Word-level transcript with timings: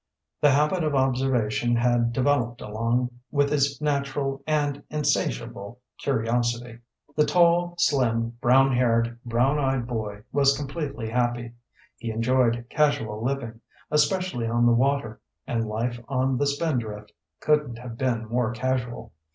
The 0.41 0.49
habit 0.49 0.83
of 0.83 0.95
observation 0.95 1.75
had 1.75 2.11
developed 2.11 2.59
along 2.59 3.11
with 3.29 3.51
his 3.51 3.79
natural 3.79 4.41
and 4.47 4.81
insatiable 4.89 5.79
curiosity. 5.99 6.79
The 7.15 7.27
tall, 7.27 7.75
slim, 7.77 8.31
brown 8.41 8.75
haired, 8.75 9.19
brown 9.23 9.59
eyed 9.59 9.85
boy 9.85 10.23
was 10.31 10.57
completely 10.57 11.11
happy. 11.11 11.53
He 11.97 12.09
enjoyed 12.09 12.65
casual 12.71 13.23
living, 13.23 13.61
especially 13.91 14.47
on 14.47 14.65
the 14.65 14.71
water, 14.71 15.21
and 15.45 15.67
life 15.69 15.99
on 16.07 16.39
the 16.39 16.47
Spindrift 16.47 17.13
couldn't 17.39 17.77
have 17.77 17.95
been 17.95 18.27
more 18.27 18.51
casual. 18.53 19.13